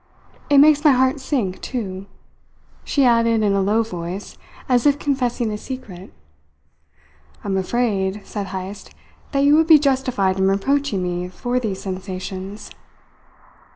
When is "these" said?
11.59-11.81